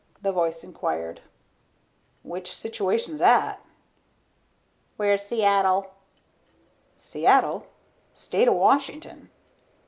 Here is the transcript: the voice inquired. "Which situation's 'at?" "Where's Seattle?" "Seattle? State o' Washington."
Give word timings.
the 0.19 0.31
voice 0.31 0.63
inquired. 0.63 1.21
"Which 2.23 2.51
situation's 2.55 3.21
'at?" 3.21 3.61
"Where's 4.97 5.21
Seattle?" 5.21 5.91
"Seattle? 6.97 7.67
State 8.15 8.47
o' 8.47 8.53
Washington." 8.53 9.29